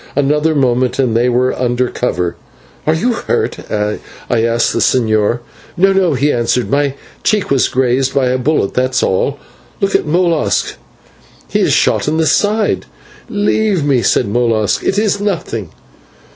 [0.15, 2.35] Another moment and they were under cover.
[2.87, 3.99] "Are you hurt?" I
[4.43, 5.41] asked of the señor.
[5.77, 9.37] "No, no," he answered; "my cheek was grazed by a bullet, that is all.
[9.79, 10.73] Look to Molas,
[11.49, 12.87] he is shot in the side."
[13.29, 15.69] "Leave me," said Molas, "it is nothing."